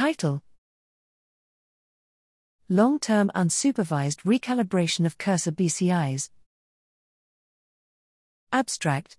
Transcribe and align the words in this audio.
Title 0.00 0.40
Long 2.70 2.98
term 2.98 3.30
unsupervised 3.34 4.22
recalibration 4.22 5.04
of 5.04 5.18
cursor 5.18 5.52
BCIs. 5.52 6.30
Abstract 8.50 9.18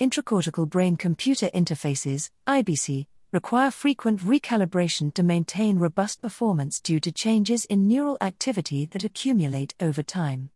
Intracortical 0.00 0.66
brain 0.66 0.96
computer 0.96 1.50
interfaces, 1.54 2.30
iBCI, 2.46 3.04
require 3.34 3.70
frequent 3.70 4.20
recalibration 4.20 5.12
to 5.12 5.22
maintain 5.22 5.78
robust 5.78 6.22
performance 6.22 6.80
due 6.80 7.00
to 7.00 7.12
changes 7.12 7.66
in 7.66 7.86
neural 7.86 8.16
activity 8.22 8.86
that 8.92 9.04
accumulate 9.04 9.74
over 9.78 10.02
time. 10.02 10.48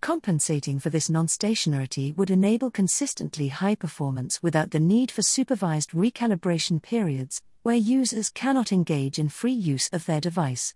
Compensating 0.00 0.80
for 0.80 0.90
this 0.90 1.08
non 1.08 1.28
stationarity 1.28 2.16
would 2.16 2.28
enable 2.28 2.72
consistently 2.72 3.46
high 3.46 3.76
performance 3.76 4.42
without 4.42 4.72
the 4.72 4.80
need 4.80 5.12
for 5.12 5.22
supervised 5.22 5.92
recalibration 5.92 6.82
periods, 6.82 7.40
where 7.62 7.76
users 7.76 8.28
cannot 8.28 8.72
engage 8.72 9.20
in 9.20 9.28
free 9.28 9.52
use 9.52 9.88
of 9.92 10.04
their 10.06 10.20
device. 10.20 10.74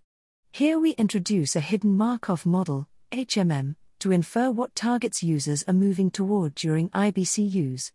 Here 0.53 0.79
we 0.79 0.91
introduce 0.91 1.55
a 1.55 1.59
hidden 1.59 1.97
Markov 1.97 2.45
model, 2.45 2.87
HMM, 3.11 3.75
to 3.99 4.11
infer 4.13 4.49
what 4.51 4.73
targets 4.73 5.21
users 5.21 5.65
are 5.67 5.73
moving 5.73 6.09
toward 6.09 6.55
during 6.55 6.89
iBCI 6.91 7.51
use. 7.51 7.91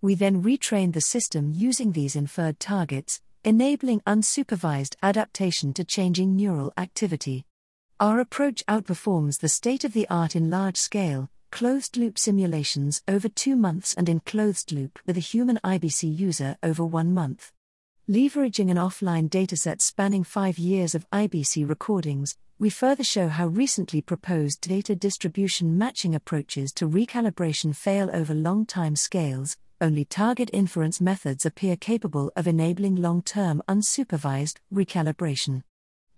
We 0.00 0.16
then 0.16 0.42
retrain 0.42 0.92
the 0.92 1.00
system 1.00 1.52
using 1.54 1.92
these 1.92 2.16
inferred 2.16 2.58
targets, 2.58 3.20
enabling 3.44 4.00
unsupervised 4.00 4.96
adaptation 5.04 5.72
to 5.74 5.84
changing 5.84 6.34
neural 6.34 6.72
activity. 6.76 7.46
Our 8.00 8.18
approach 8.18 8.64
outperforms 8.66 9.38
the 9.38 9.48
state 9.48 9.84
of 9.84 9.92
the 9.92 10.08
art 10.10 10.34
in 10.34 10.50
large 10.50 10.76
scale, 10.76 11.30
closed 11.52 11.96
loop 11.96 12.18
simulations 12.18 13.02
over 13.06 13.28
two 13.28 13.54
months 13.54 13.94
and 13.94 14.08
in 14.08 14.18
closed 14.18 14.72
loop 14.72 14.98
with 15.06 15.16
a 15.16 15.20
human 15.20 15.60
iBCI 15.62 16.18
user 16.18 16.56
over 16.64 16.84
one 16.84 17.14
month. 17.14 17.52
Leveraging 18.10 18.68
an 18.68 18.78
offline 18.78 19.30
dataset 19.30 19.80
spanning 19.80 20.24
five 20.24 20.58
years 20.58 20.96
of 20.96 21.08
iBCI 21.10 21.68
recordings, 21.68 22.36
we 22.58 22.68
further 22.68 23.04
show 23.04 23.28
how 23.28 23.46
recently 23.46 24.02
proposed 24.02 24.60
data 24.60 24.96
distribution 24.96 25.78
matching 25.78 26.12
approaches 26.12 26.72
to 26.72 26.88
recalibration 26.88 27.76
fail 27.76 28.10
over 28.12 28.34
long 28.34 28.66
time 28.66 28.96
scales. 28.96 29.56
Only 29.80 30.04
target 30.04 30.50
inference 30.52 31.00
methods 31.00 31.46
appear 31.46 31.76
capable 31.76 32.32
of 32.34 32.48
enabling 32.48 32.96
long 32.96 33.22
term 33.22 33.62
unsupervised 33.68 34.56
recalibration. 34.74 35.62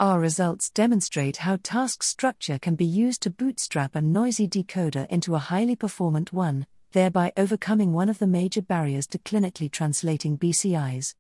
Our 0.00 0.18
results 0.18 0.70
demonstrate 0.70 1.36
how 1.36 1.58
task 1.62 2.02
structure 2.02 2.58
can 2.58 2.76
be 2.76 2.86
used 2.86 3.20
to 3.24 3.30
bootstrap 3.30 3.94
a 3.94 4.00
noisy 4.00 4.48
decoder 4.48 5.06
into 5.10 5.34
a 5.34 5.38
highly 5.38 5.76
performant 5.76 6.32
one, 6.32 6.66
thereby 6.92 7.34
overcoming 7.36 7.92
one 7.92 8.08
of 8.08 8.20
the 8.20 8.26
major 8.26 8.62
barriers 8.62 9.06
to 9.08 9.18
clinically 9.18 9.70
translating 9.70 10.38
BCIs. 10.38 11.14